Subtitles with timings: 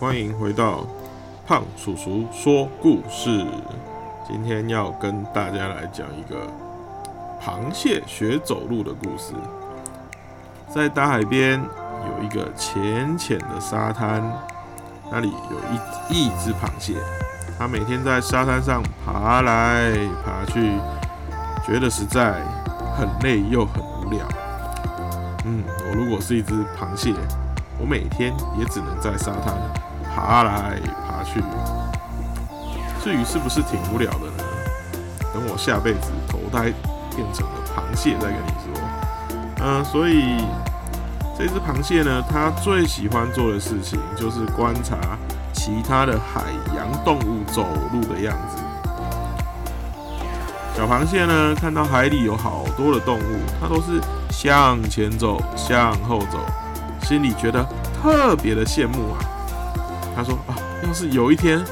[0.00, 0.84] 欢迎回到
[1.46, 3.46] 胖叔叔说故事。
[4.26, 6.48] 今天要跟大家来讲一个
[7.40, 9.34] 螃蟹学走路的故事。
[10.74, 11.62] 在大海边
[12.06, 14.20] 有一个浅浅的沙滩，
[15.12, 16.94] 那里有一一只螃蟹，
[17.56, 19.92] 它每天在沙滩上爬来
[20.24, 20.72] 爬去，
[21.64, 22.42] 觉得实在
[22.96, 24.26] 很累又很无聊。
[25.44, 27.14] 嗯，我如果是一只螃蟹，
[27.78, 29.54] 我每天也只能在沙滩
[30.14, 31.42] 爬来爬去。
[33.02, 34.44] 至于是不是挺无聊的呢？
[35.32, 36.72] 等我下辈子投胎
[37.14, 38.80] 变成了螃蟹再跟你说。
[39.60, 40.44] 嗯、所以
[41.36, 44.96] 这只螃蟹呢，它最喜欢做的事情就是观察
[45.52, 46.42] 其他的海
[46.76, 48.62] 洋动物走路的样子。
[50.76, 56.38] 小螃蟹呢，看到海里有好多的动物，它都是向前走，向后走，
[57.04, 57.64] 心里觉得
[58.02, 59.18] 特别的羡慕啊。
[60.16, 61.62] 他说啊，要是有一天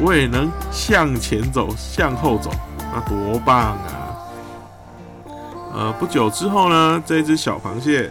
[0.00, 2.50] 我也能向前走，向后走，
[2.92, 4.16] 那多棒啊！
[5.72, 8.10] 呃，不久之后呢，这只小螃蟹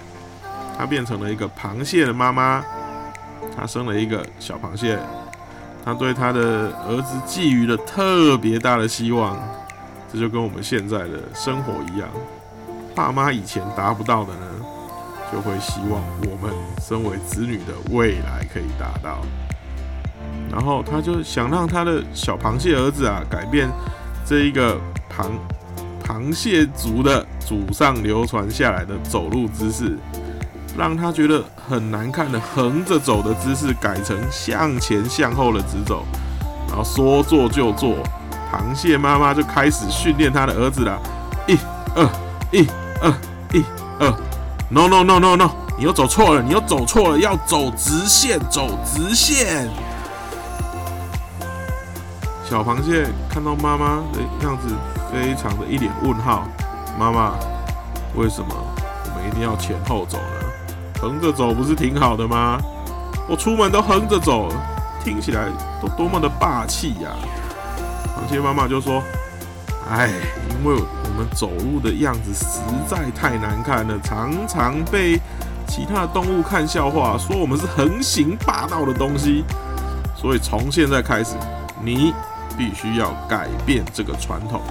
[0.78, 2.64] 它变成了一个螃蟹的妈妈，
[3.58, 4.98] 它生了一个小螃蟹，
[5.84, 9.38] 它对它的儿子寄予了特别大的希望。
[10.12, 12.08] 这就跟我们现在的生活一样，
[12.96, 14.46] 爸妈以前达不到的呢，
[15.32, 19.20] 就会希望我们身为子女的未来可以达到。
[20.52, 23.70] 然后他就想让他的小螃蟹儿子啊，改变
[24.26, 24.76] 这一个
[25.10, 25.30] 螃
[26.04, 29.98] 螃蟹族的祖上流传下来的走路姿势，
[30.78, 36.04] 让他觉得很难看的横着走的姿势改成向前向后的直走，
[36.68, 37.98] 然后说做就做。
[38.52, 41.00] 螃蟹妈妈就开始训练他的儿子了，
[41.48, 41.56] 一、
[41.96, 42.10] 二、
[42.52, 42.68] 一、
[43.00, 43.14] 二、
[43.54, 43.64] 一、
[44.00, 44.12] 二
[44.70, 49.70] ，no no no no no，你又走错了，你又走错了，要走直线，走直线。
[52.50, 54.74] 小螃蟹看到妈妈的样子，
[55.12, 56.48] 非常的一脸问号。
[56.98, 57.34] 妈妈，
[58.16, 60.46] 为什么我们一定要前后走呢？
[61.02, 62.60] 横着走不是挺好的吗？
[63.28, 64.50] 我出门都横着走，
[65.04, 65.48] 听起来
[65.82, 67.12] 都多么的霸气呀！
[68.18, 69.02] 螃蟹妈妈就说
[69.90, 70.10] ：“哎，
[70.50, 70.82] 因为
[71.20, 75.20] 们走路的样子实在太难看了，常常被
[75.68, 79.44] 其他的动物看笑话，说我们是横行霸道的东西。
[80.16, 81.36] 所以从现在开始，
[81.84, 82.14] 你
[82.58, 84.62] 必须要改变这个传统。”，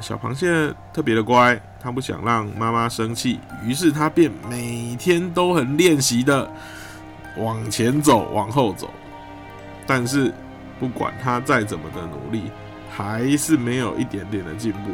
[0.00, 6.48] 小螃蟹特别的乖，它不想让妈妈生气，于是它便每天都很练习的
[7.36, 8.88] 往前走，往后走，
[9.86, 10.32] 但是。
[10.80, 12.50] 不管它再怎么的努力，
[12.94, 14.90] 还是没有一点点的进步。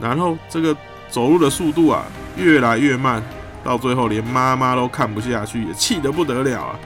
[0.00, 0.74] 然后这个
[1.10, 2.04] 走路的速度啊，
[2.36, 3.22] 越来越慢，
[3.62, 6.78] 到最后连妈妈都看不下去，也气得不得了啊！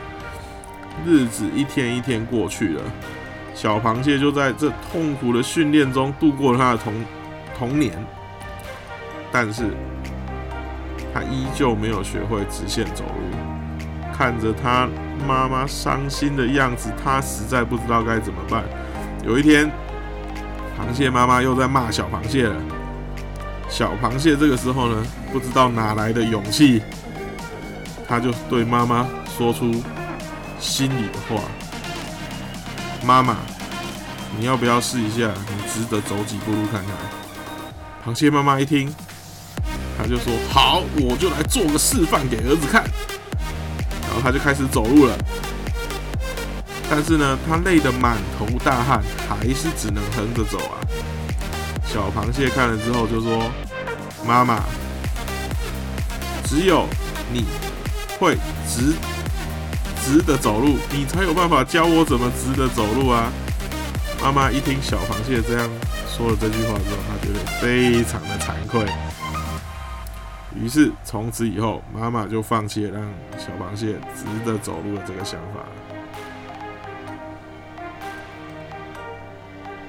[1.06, 2.83] 日子一天一天过去了，
[3.54, 6.94] 小螃蟹就在这痛苦的训练中度过了他的童
[7.56, 7.93] 童年。
[9.31, 9.65] 但是，
[11.12, 13.37] 他依旧没有学会直线走路。
[14.16, 14.88] 看着他
[15.27, 18.62] 妈妈伤心的样子，他实在不知道该怎么办。
[19.25, 19.69] 有一天，
[20.79, 22.57] 螃蟹妈妈又在骂小螃蟹了。
[23.69, 26.83] 小螃蟹这个时候呢，不知道哪来的勇气，
[28.07, 29.83] 他就对妈妈说出
[30.61, 31.43] 心里的话
[33.05, 33.37] ：“妈妈，
[34.39, 35.33] 你要不要试一下？
[35.49, 36.95] 你值得走几步路看看？”
[38.05, 38.95] 螃蟹妈妈一听，
[39.97, 42.84] 他就说：“好，我就来做个示范给儿子看。”
[44.07, 45.17] 然后他就开始走路了，
[46.91, 50.78] 但是呢，他累得满头大汗，还是只能横着走啊。
[51.87, 53.50] 小螃蟹看了之后就说
[54.27, 54.62] ：“妈妈，
[56.45, 56.87] 只有
[57.33, 57.47] 你
[58.19, 58.37] 会
[58.69, 58.95] 直
[60.05, 63.33] 直的走路，你才有办法教我怎么直的走路啊。”
[64.22, 65.69] 妈妈一听小螃蟹这样
[66.09, 68.87] 说了这句话之后，她觉得非常的惭愧。
[70.55, 73.09] 于是从此以后，妈妈就放弃了让
[73.39, 75.65] 小螃蟹直的走路的这个想法。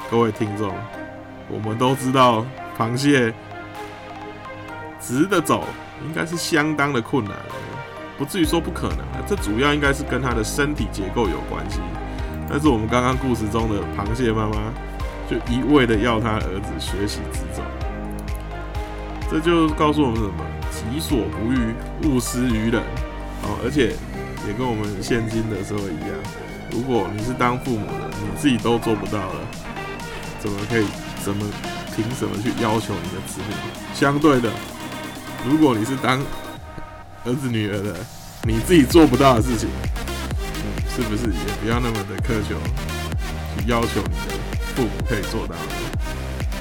[0.09, 0.71] 各位听众，
[1.49, 2.45] 我们都知道
[2.77, 3.33] 螃蟹
[5.01, 5.63] 直的走
[6.05, 7.33] 应该是相当的困难，
[8.17, 9.23] 不至于说不可能的。
[9.27, 11.79] 这主要应该是跟它的身体结构有关系。
[12.47, 14.71] 但是我们刚刚故事中的螃蟹妈妈
[15.27, 17.63] 就一味的要他儿子学习直走，
[19.31, 20.45] 这就告诉我们什么？
[20.69, 21.73] 己所不欲，
[22.03, 22.79] 勿施于人。
[23.41, 23.95] 哦，而且
[24.47, 26.13] 也跟我们现今的社会一样，
[26.69, 29.35] 如果你是当父母的，你自己都做不到了，
[30.45, 30.85] 怎么可以？
[31.23, 31.43] 怎么
[31.95, 33.55] 凭什么去要求你的子女？
[33.95, 34.51] 相对的，
[35.43, 36.21] 如果你是当
[37.23, 37.95] 儿子女儿的，
[38.43, 40.63] 你自己做不到的事情，嗯
[40.95, 42.55] 是不是也不要那么的苛求，
[43.57, 44.37] 去要求你的
[44.75, 45.55] 父母可以做到？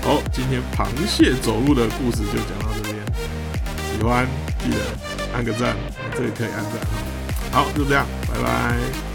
[0.02, 3.04] 好，今天螃蟹走路的故事就讲到这边。
[3.98, 4.26] 喜欢
[4.60, 4.78] 记得
[5.34, 5.76] 按个赞，
[6.14, 6.96] 这里可以按赞哈。
[7.52, 9.13] 好，就这样，拜拜。